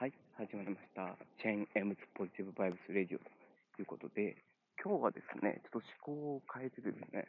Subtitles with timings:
[0.00, 1.12] はい、始まりました。
[1.36, 3.28] チェーン M ズポジティブバイブスレディオと
[3.76, 4.32] いうことで、
[4.80, 7.28] 今日はですね、ちょっと思考を変えてですね、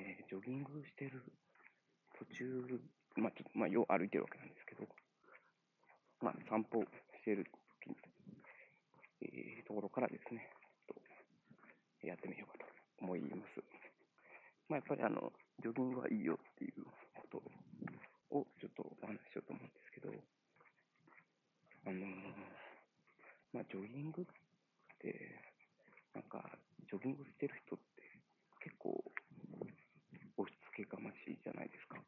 [0.00, 1.20] えージョギングしてる
[2.16, 2.80] 途中、
[3.20, 4.88] まあ、ちょっと、まあ、よう歩いてるわけなんですけど、
[6.24, 7.44] まあ、散歩してる
[7.84, 8.00] 時に、
[9.20, 10.48] えーところからですね、
[10.88, 11.04] ちょっ
[12.00, 13.60] とやってみようかと思います。
[14.72, 15.28] まあ、やっぱりあの、
[15.60, 17.44] ジョギングはいいよっていうこと
[18.32, 19.79] をちょっとお話ししようと思うんです、
[21.90, 22.06] あの
[23.50, 24.24] まあ、ジョギングっ
[25.02, 25.10] て、
[26.14, 26.38] なんか、
[26.86, 28.06] ジョギングしてる人って
[28.62, 28.94] 結構
[30.38, 31.98] 押し付けがましいじゃないですか。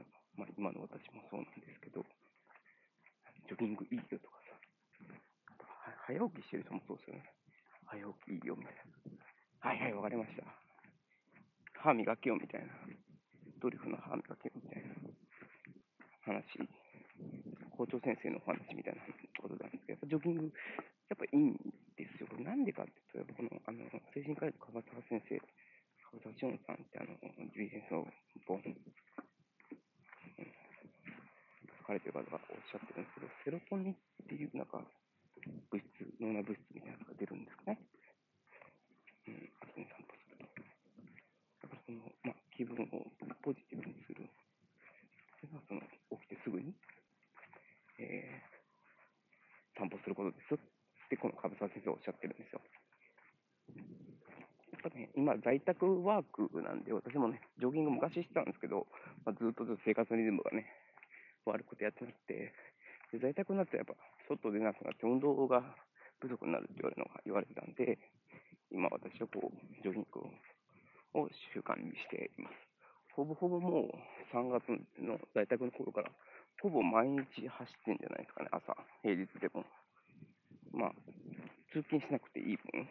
[0.00, 2.00] んかまあ、今の私もそうなんですけど、
[3.44, 4.56] ジョギングいいよとかさ、
[6.08, 7.28] 早起きしてる人もそうですよね。
[7.84, 8.80] 早起きいいよみたいな。
[9.60, 10.48] はいはい、わかりました。
[11.84, 12.72] 歯磨けよみたいな。
[13.60, 14.96] ドリフの歯磨けよみたいな
[16.24, 16.64] 話、
[17.78, 19.06] 校長先生のお話みたいな
[19.38, 21.54] ことなんですけど、やっぱジョギング、やっぱいいん
[21.94, 22.26] ですよ。
[22.26, 25.38] これなんでかって言うと、やっぱこの、あの、精神科医の川沢先生、
[26.10, 27.14] 川沢翔さんってあの、
[27.54, 28.02] ビジネスの
[28.50, 28.74] 本、うん
[31.78, 34.82] 書かれてる方がおっしゃってるんですけど、セロトニンっていうなんか、
[35.70, 37.80] 物質、脳内物質みたいなのが出るんですかね。
[39.24, 40.60] うん、朝に散歩すると。
[41.62, 43.08] だからその、まあ、気分を
[43.40, 44.28] ポジティブにする。
[45.40, 45.80] それがその、
[46.20, 46.74] 起きてすぐに、
[47.98, 50.58] えー、散歩することです。
[50.58, 50.58] っ
[51.08, 52.60] て、この樺沢先生はおっしゃってるんですよ。
[54.74, 58.86] やっぱね、今、在宅ワークなんで、私もね、ジョギング昔してたんですけど、
[59.24, 60.66] まあ、ずっとちょっと生活のリズムがね、
[61.46, 62.52] 悪くてやってなくて、
[63.10, 63.94] で在宅になってやっぱ、
[64.28, 65.62] 外出なくなって運動が
[66.20, 67.98] 不足になるって言われるのが言われてたんで、
[68.70, 70.20] 今私はこう、ジョギング
[71.14, 72.54] を習慣にしています。
[73.16, 74.68] ほぼほぼもう3月
[75.00, 76.10] の在宅の頃から、
[76.60, 79.64] ほぼ毎日走ってんじゃないですかね、朝、平日でも。
[80.72, 80.92] まあ、
[81.72, 82.88] 通勤しなくていい分。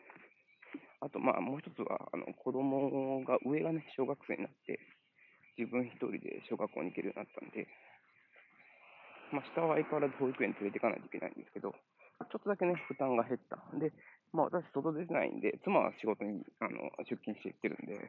[1.02, 4.80] あと、まあ、もう一つは、あの、子供が、上がね、小学生になって、
[5.58, 7.68] 自分一人で小学校に行けるようになったんで、
[9.32, 13.60] まあ、下は相変わらず保育園に連れて行かないといけないんですけど、ちょっとだけね、負担が減った。
[13.78, 13.92] で、
[14.32, 18.00] まあ、私、外出てないんで、妻は仕事にあの出勤していってるんで、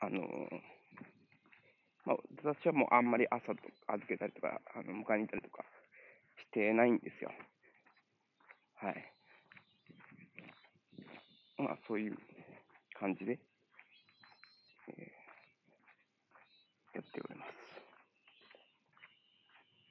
[0.00, 0.22] あの
[2.08, 5.62] まあ、私はもうあんまり朝預けたりとか、あの迎えに行ったりとか
[6.40, 7.30] してないんですよ。
[8.80, 9.12] はい。
[11.58, 12.16] まあ、そういう
[12.98, 13.38] 感じで、
[14.88, 15.18] えー
[16.96, 17.52] やっております。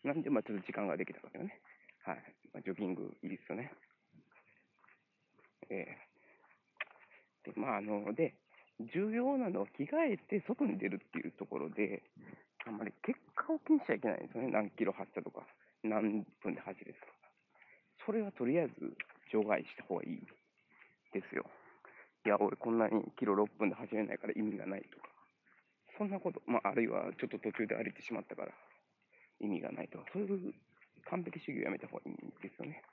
[0.04, 1.62] なんで、まあ、ちょっと時間ができたわけよね。
[2.04, 2.18] はい。
[2.52, 3.72] まあ、ジョギングいいですよね。
[5.70, 8.34] えーで、まあ、あの、で、
[8.80, 12.04] 重要なのは着替えて外に出るっていうところで、
[12.66, 14.52] あんまり結果を気にしちゃいけないんですよね。
[14.52, 15.48] 何キロ走ったとか、
[15.84, 17.18] 何分で走れたとか。
[18.06, 18.74] それはとりあえず
[19.32, 20.22] 除外した方がいい
[21.14, 21.46] ですよ。
[22.26, 25.10] いや、俺こんなにキロ6分で走れないから意味がないとか。
[25.98, 28.54] そんなこと、まあ、あるいはちょっと途中で歩いてしまったから
[29.42, 30.54] 意味がないとか、そういう
[31.10, 32.84] 完璧主義をやめた方がいいんですよね。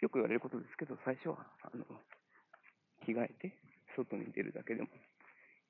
[0.00, 1.84] よく言われることですけど、最初は、あの、
[3.04, 3.54] 着替えて
[3.94, 4.88] 外に出るだけでも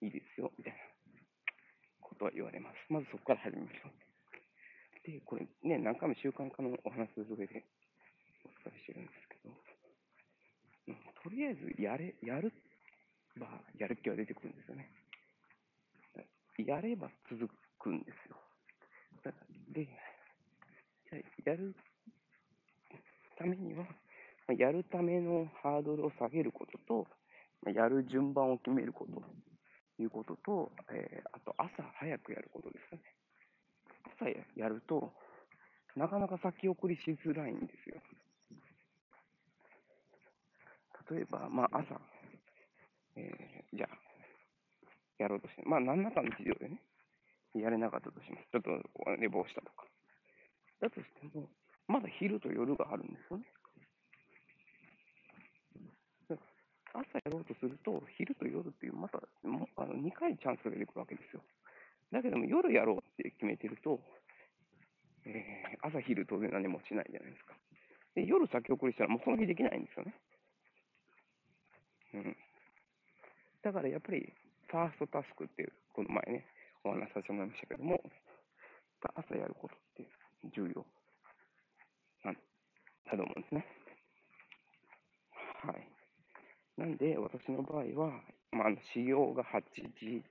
[0.03, 0.79] いいですよ、みたいな
[2.01, 2.93] ことは言われます。
[2.93, 4.11] まずそこから始めましょう。
[5.11, 7.65] で、これね、何回も習慣化のお話する上で
[8.45, 9.55] お伝えしてるんですけど、
[11.23, 12.53] とりあえずやれ、やる
[13.39, 14.91] ば、やる気は出てくるんですよね。
[16.59, 18.37] やれば続くんですよ。
[19.25, 19.33] だ
[19.73, 21.75] で、じゃやる
[23.39, 23.87] ためには、
[24.57, 29.23] やるためのハードルを下げることと、やる順番を決めること、
[30.03, 33.01] いうことと、えーあと朝早くやることですね。
[34.19, 35.13] 朝やると、
[35.97, 38.01] なかなか先送りしづらいんですよ。
[41.11, 42.01] 例えば、まあ朝、
[43.17, 43.99] えーじゃあ、
[45.19, 46.81] やろうとして、まあ何らかの事情でね、
[47.55, 48.49] やれなかったとします。
[48.51, 48.71] ちょっと
[49.19, 49.87] 寝坊したとか。
[50.81, 51.49] だとしても、
[51.89, 53.45] まだ昼と夜があるんですよね。
[56.29, 56.49] だから
[56.93, 61.43] 朝やろうとすると、昼と夜っていう、またもあの2回チャンスが出てくるわけですよ。
[62.13, 64.01] だけども、夜やろうって決めてると、
[65.27, 67.55] えー朝昼当然何もしないじゃないですか。
[68.15, 70.15] で、夜先送りしたらもうその日できないんですよね。
[72.15, 72.37] うん。
[73.63, 74.33] だからやっぱり、
[74.69, 76.47] ファーストタスクっていう、この前ね、
[76.85, 78.03] お話しさせてもらいましたけども、
[79.15, 80.05] 朝やることって
[80.55, 80.85] 重要
[82.25, 83.67] なんだと思うんですね。
[85.65, 86.00] はい。
[86.81, 88.09] なんで、私の場合は、
[88.53, 89.61] まあ、あの始業が8
[90.01, 90.25] 時、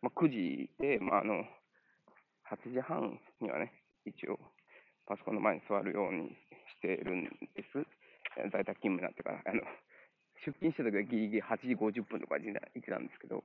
[0.00, 1.42] まあ、9時で、まあ、あの、
[2.46, 3.72] 8時半にはね、
[4.06, 4.38] 一応、
[5.04, 7.24] パソコンの前に座るようにしてるん
[7.56, 7.82] です。
[8.54, 9.42] 在宅勤務になってから。
[9.46, 9.62] あの、
[10.46, 13.42] 出勤した時はギリギリ8時50分とかに行ってたんですけど、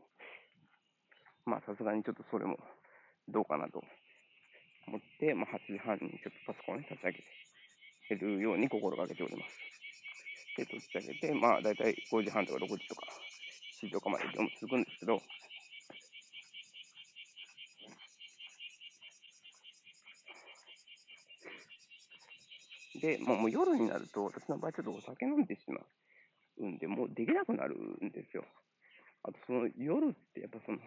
[1.45, 2.59] まあさすがにちょっとそれも
[3.27, 3.81] どうかなと
[4.85, 7.23] 思って、まあ8時半にちょっとパソコンを立ち上げ
[8.09, 9.57] てるように心がけております。
[10.57, 13.07] で、立ち上げて、まあ大体5時半とか6時とか
[13.81, 15.21] 7時とかまで業務続くんですけど、
[23.01, 25.81] で、まあ、もう夜になると、私の場合ちょっとお酒飲んでしま
[26.59, 27.75] うんで、もうできなくなる
[28.05, 28.45] んですよ。
[29.23, 30.77] あとその夜ってやっぱその、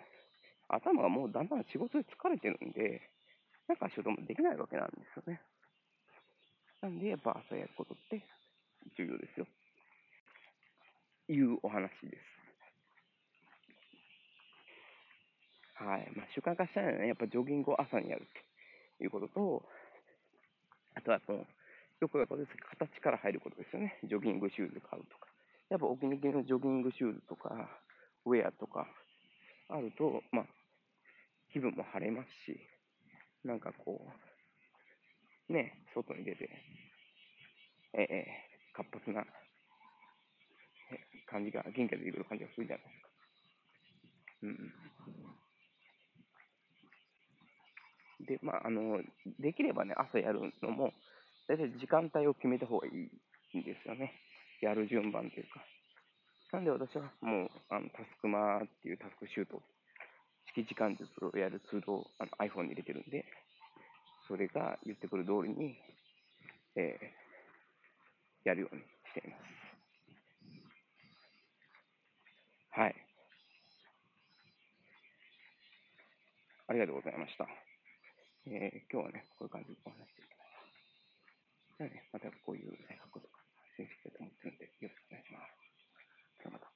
[0.68, 3.02] 頭がもうだんだん仕事で疲れてるんで、
[3.66, 5.40] なんか仕事もできないわけなんですよね。
[6.82, 8.22] なんで、やっぱ朝やることって
[8.96, 9.46] 重要ですよ。
[11.28, 12.34] いうお話です。
[15.74, 16.10] はい。
[16.14, 18.26] まあ、習慣化したいのはね、やっぱジョギングを朝にやるっ
[18.98, 19.62] ていうことと、
[20.94, 21.44] あとはその、
[22.00, 23.98] よくやっぱです形から入ることですよね。
[24.04, 25.28] ジョギングシューズ買うとか。
[25.70, 27.68] やっぱお気に入りのジョギングシューズとか、
[28.26, 28.86] ウェアとか
[29.68, 30.46] あると、まあ、
[31.52, 32.60] 気分も晴れますし、
[33.44, 34.12] なんかこ
[35.48, 36.48] う、ね、外に出て、
[37.94, 39.24] ええ活発な
[41.26, 43.08] 感じが、元気が出てくる感じがするじゃないですか。
[44.42, 44.74] うん。
[48.26, 49.00] で、まあ、あの、
[49.38, 50.92] できればね、朝やるのも、
[51.48, 54.12] 大体時間帯を決めた方がいいんですよね。
[54.60, 55.64] やる順番というか。
[56.52, 59.60] なんで私はもう、あのタスクマーっていうタスクシュート、
[60.54, 63.24] 式時間術をやるツールをあの iPhone に入れてるんで、
[64.28, 65.76] それが言ってくる通りに、
[66.76, 67.23] えー、
[68.44, 69.44] やるようにしています。
[72.70, 72.94] はい。
[76.66, 77.46] ありがとうございました。
[78.46, 81.78] えー、今日はね、こういう感じでお話していきます。
[81.78, 83.40] じゃあね、またこういう、ね、こととか、
[83.72, 85.54] していきたと思ってるんで、よろしくお願いします。
[86.42, 86.73] じゃあまた。